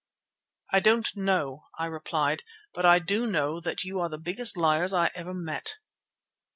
"I 0.73 0.79
don't 0.79 1.07
know," 1.15 1.65
I 1.77 1.85
replied, 1.85 2.41
"but 2.73 2.87
I 2.87 2.97
do 2.97 3.27
know 3.27 3.59
that 3.59 3.83
you 3.83 3.99
are 3.99 4.09
the 4.09 4.17
biggest 4.17 4.57
liars 4.57 4.93
I 4.95 5.11
ever 5.13 5.35
met." 5.35 5.75